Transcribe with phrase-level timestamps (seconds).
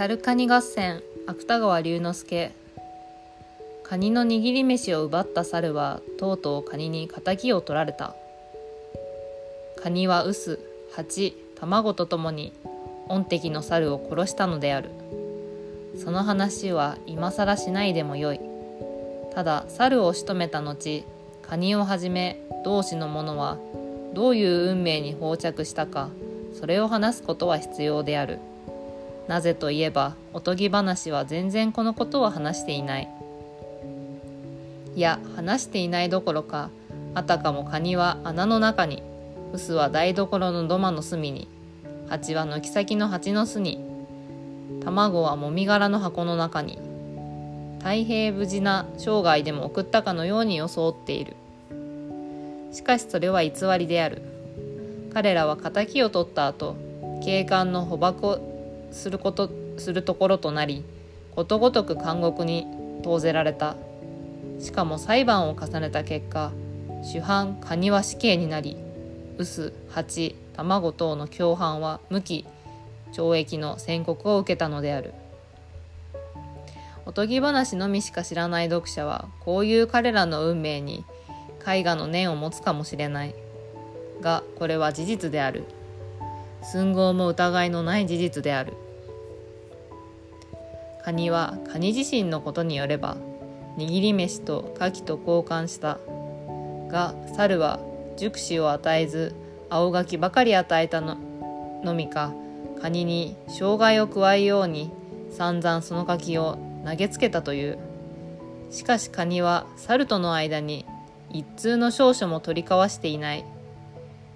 [0.00, 2.52] 猿カニ合戦芥川龍之介。
[3.82, 8.14] カニの握り飯を奪った猿はとうとうカニに敵を取られた。
[9.76, 10.58] カニは臼
[10.90, 12.54] 蜂卵とともに
[13.08, 14.88] 御敵の猿を殺したのである。
[16.02, 18.40] その話は今更しないでもよい。
[19.34, 21.04] ただ猿を仕留めた後
[21.42, 23.58] カニをはじめ同志の者は
[24.14, 26.08] どういう運命に放着したか
[26.58, 28.38] それを話すことは必要である。
[29.30, 33.08] なぜといえばおとぎ話は全然このことは話していない。
[34.96, 36.68] いや話していないどころか
[37.14, 39.04] あたかもカニは穴の中に
[39.52, 41.46] 臼は台所の土間の隅に
[42.08, 43.78] 蜂は軒先の蜂の巣に
[44.82, 46.80] 卵はもみ殻の箱の中に
[47.78, 51.36] 太平無事な生涯でも送ったかのように装っている。
[52.72, 54.22] しかしそれは偽りである。
[55.14, 56.74] 彼らは敵を取った後
[57.24, 58.49] 警官の捕獲を
[58.90, 60.84] することするところとなり
[61.34, 62.66] ことごとく監獄に
[63.02, 63.76] 投ぜられた。
[64.58, 66.52] しかも裁判を重ねた結果
[67.02, 68.76] 主犯カニは死刑になり
[69.38, 72.44] 臼蜂卵等の共犯は無期
[73.12, 75.14] 懲役の宣告を受けたのである。
[77.06, 81.04] おとぎ話のみしか知らない読者はこういう彼らの運命に
[81.66, 83.34] 絵画の念を持つかもしれない
[84.20, 85.64] がこれは事実である。
[86.62, 88.74] 寸合も疑いのない事実である。
[91.02, 93.16] カニはカニ自身のことによれば
[93.78, 95.98] 握り飯と牡蠣と交換した。
[96.88, 97.80] が猿は
[98.16, 99.34] 熟子を与えず
[99.70, 101.16] 青柿ばかり与えたの
[101.84, 102.32] のみか
[102.82, 104.90] カニに障害を加えように
[105.30, 107.78] 散々その柿を投げつけたという。
[108.70, 110.86] しかしカニは猿との間に
[111.30, 113.44] 一通の証書も取り交わしていない。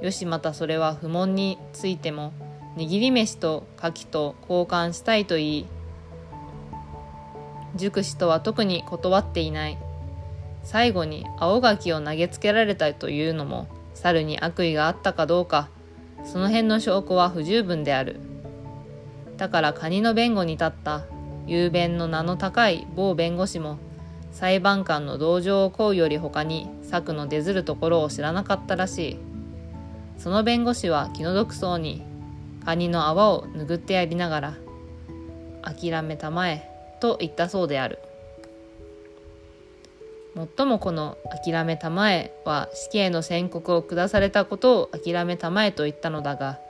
[0.00, 2.32] よしまたそれは不問についても
[2.76, 5.66] 握り飯と牡蠣と交換したいと言い
[7.74, 9.78] 熟子とは特に断っていない。
[10.64, 15.70] 最後に青柿を投げつけられたというのも猿に悪意があったかどうか
[16.24, 18.20] その辺の証拠は不十分である。
[19.36, 21.04] だからカニの弁護に立った
[21.46, 23.78] 雄弁の名の高い某弁護士も
[24.32, 29.27] 裁判官の同情を請うより他に策の出ずるところを知らなかったらしい。
[30.18, 32.02] その弁護士は気の毒そうに
[32.64, 34.54] カニの泡を拭ってやりながら
[35.62, 36.68] 「諦めたまえ」
[37.00, 37.98] と言ったそうである。
[40.34, 46.60] もっともこの「諦めたまえ」は死刑の宣告を下されたことを諦めたまえと言ったのだが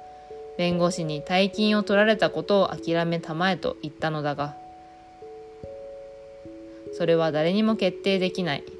[0.56, 4.56] 弁護士に大金を取られたことを諦めたまえと言ったのだが
[6.94, 8.77] それは誰にも決定できない。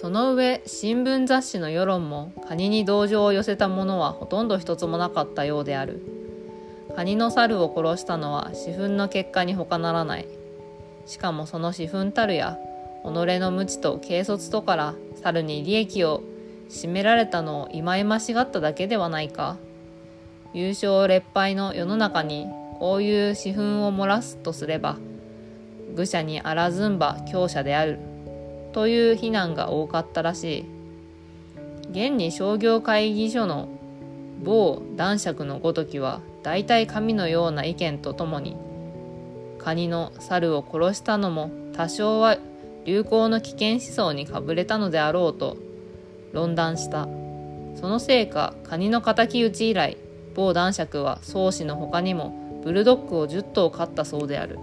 [0.00, 6.00] その上新聞雑誌の世論もカニに同情を寄せたものはほとんど一つもなかったようである。
[6.94, 10.28] カニの猿を殺したのは私憤の結果に他ならない。
[11.04, 12.60] しかもその私憤たるや
[13.02, 16.22] 己の無知と軽率とから猿に利益を
[16.68, 19.56] 占められたのを忌々しがっただけではないか。
[20.54, 22.46] 優勝劣敗の世の中に
[22.78, 24.96] こういう私憤を漏らすとすれば
[25.96, 27.98] 愚者にあらずんば強者である。
[28.72, 30.64] という非難が多かったらしい。
[31.90, 33.68] 現に商業会議所の
[34.42, 38.56] 某男爵のごときは大体神のような意見とともに
[39.58, 42.38] カニの猿を殺したのも多少は
[42.84, 45.56] 流行の危険思想にかぶれたのであろうと
[46.32, 47.08] 論断した。
[47.74, 49.96] そのせいかカニの敵討ち以来
[50.34, 54.58] 某男爵は宗師の他にもブルドッグを10頭飼ったそうである。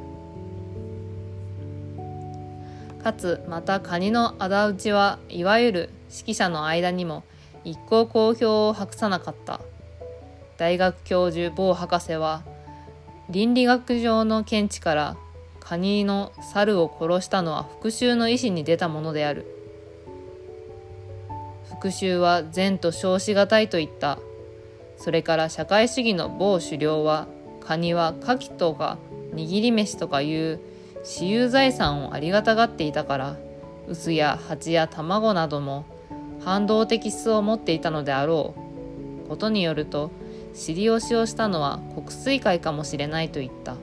[3.06, 7.24] かつまたカニの仇討ちはいわゆる指揮者の間にも
[7.64, 9.62] 一向好評を博さなかった。
[10.58, 12.42] 大学教授某博士は
[13.30, 15.18] 倫理学上の見地から
[15.60, 19.46] カニの猿を殺したのは復讐の意思に出たものである。
[21.70, 24.18] 復讐は善と称しがたいと言った。
[24.98, 27.28] それから社会主義の某狩猟は
[27.60, 28.98] カニは牡蠣とか
[29.36, 30.60] 握り飯とかいう
[31.06, 33.38] 私有財産をありがたがっていたから
[33.88, 35.86] 臼や蜂や卵なども
[36.44, 38.56] 反動的質を持っていたのであろ
[39.24, 39.28] う。
[39.30, 40.12] ことによると
[40.56, 43.76] 尻押しをしたのは国水会かもしれないと言った。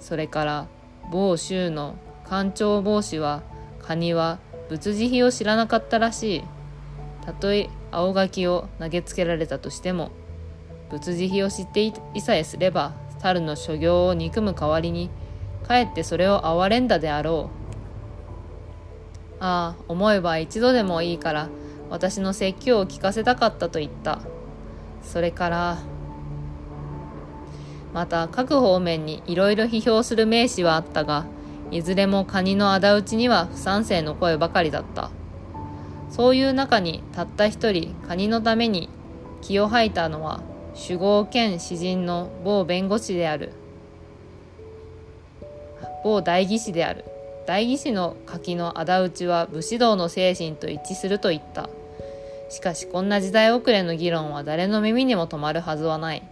[0.00, 0.66] それから
[1.10, 1.94] 某州の
[2.28, 3.42] 官庁帽子は
[3.80, 4.38] カニは
[4.68, 6.44] 仏慈悲を知らなかったらしい。
[7.24, 10.10] たとえ青柿を投げつけられたとしても
[10.90, 15.08] 仏慈悲を知っていさえすれば猿の所業を憎む代わりに
[15.66, 17.62] かえってそれを憐れんだであろう。
[19.40, 21.48] ああ思えば一度でもいいから
[21.90, 24.20] 私の説教を聞かせたかったと言った。
[25.02, 25.78] それから
[27.92, 31.26] また各方面にいろいろ批評する名士はあったが
[31.70, 35.10] いずれもカニの仇討ちには不賛成の声ばかりだった。
[36.08, 38.90] そういう中にたった一人カニのために
[39.40, 40.40] 気を吐いたのは
[40.74, 43.52] 守護兼詩人の某弁護士である。
[46.04, 47.04] 某代議士である。
[47.46, 51.68] 代議士の柿の仇討ちは武士道の精神と一致すると言った。
[52.50, 56.22] しかしこんな時代遅れの議論は誰の耳にも止まるはずはない。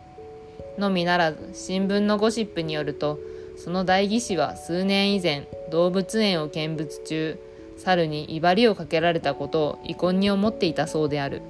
[0.78, 3.18] のみならず新聞のゴシップによると
[3.56, 7.38] その代議士は数年以前動物園を見物中
[7.76, 11.42] 猿に威張りをかけられたことを遺恨に思っていたそうである。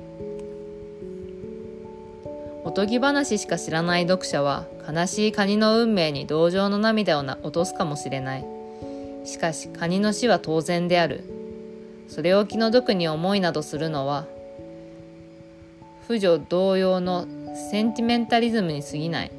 [2.70, 8.46] おとぎ話しか知らない読者は悲しいカニの運命に同情の涙を落とすかもしれない。
[9.24, 11.24] しかしカニの死は当然である。
[12.06, 14.24] それを気の毒に思いなどするのは
[16.06, 17.26] 婦女同様の
[17.72, 19.32] センティメンタリズムに過ぎない。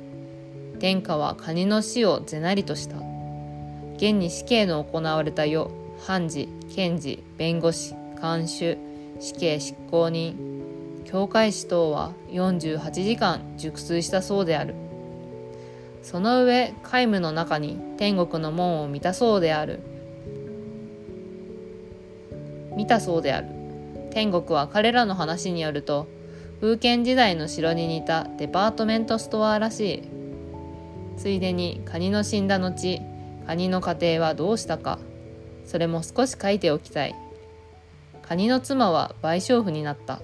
[0.81, 2.98] 天下はカニの死を是なりとした。
[3.95, 5.72] 現に死刑の行われた世
[6.06, 8.77] 判事検事弁護士監修
[9.22, 10.50] 死刑執行人。
[11.12, 14.75] 教会士等は48時間熟睡したそうである。
[16.02, 19.81] その上皆無の中に天国の門を見たそうである。
[22.78, 23.48] 見たそうである。
[24.12, 26.08] 天国は彼らの話によると
[26.62, 30.04] 封建時代の城に似たデパートメントストアらしい。
[31.18, 33.02] ついでにカニの死んだ後
[33.46, 34.98] カニの家庭はどうしたか
[35.66, 37.16] それも少し書いておきたい。
[38.22, 40.22] カニの妻は賠償婦になった。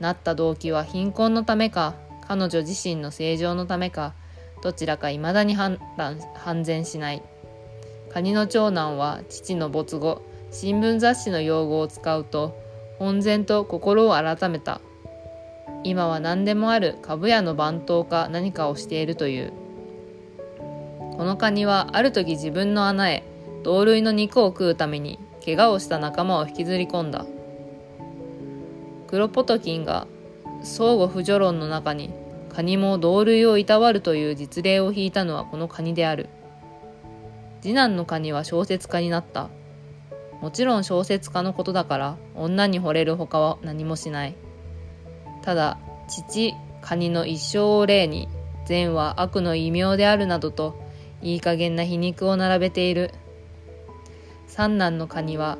[0.00, 1.94] なった動機は貧困のためか
[2.26, 4.14] 彼女自身の正常のためか
[4.62, 7.22] どちらか未だに判断判然しない。
[8.10, 12.56] カニの長男は父の没後新聞雑誌の用語を使うと
[12.98, 14.80] 本然と心を改めた。
[15.82, 19.52] 今は何でもある株屋の番頭か何かをしているという。
[21.16, 23.24] このカニはある時自分の穴へ
[23.62, 27.26] 同類の肉を食うために怪我をした仲間を引きずり込んだ。
[29.14, 30.08] クロポトキンが
[30.64, 32.12] 相互不助論の中に
[32.48, 36.28] カニも同類をいたわるという実例を引いたのはこのカニである。
[37.60, 39.50] 次男のカニは小説家になった。
[40.42, 44.34] もちろん小説家のことだから女に惚れるほかは何もしない。
[45.42, 45.78] ただ
[46.08, 48.28] 父カニの一生を例に
[48.66, 50.74] 善は悪の異名であるなどと
[51.22, 53.12] いい加減な皮肉を並べている。
[54.48, 55.56] 三男のカニは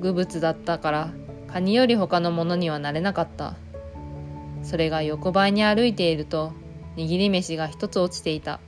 [0.00, 1.10] 愚物だったから
[1.54, 3.54] カニより他のものにはなれなかった。
[4.64, 6.52] それが横ばいに歩いていると
[6.96, 8.58] 握り飯が一つ落ちていた。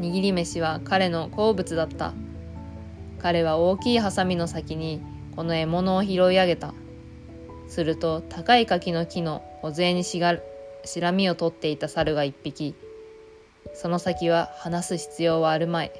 [0.00, 2.14] 握り飯は彼の好物だった。
[3.18, 5.02] 彼は大きいハサミの先に
[5.36, 6.72] この獲物を拾い上げた。
[7.68, 10.38] すると高い柿の木の梢にしが
[10.86, 12.74] しらみを取っていた猿が一匹。
[13.74, 15.92] その先は話す必要はあるまい。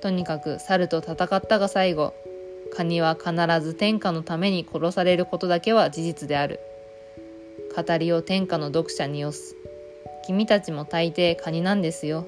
[0.00, 2.14] とにかく猿と戦ったが最後
[2.74, 6.58] カニは必ず天下のために殺されることだけは事実である。
[7.76, 9.56] 語りを天下の読者によす。
[10.26, 12.26] 君たちも大抵カニなんですよ。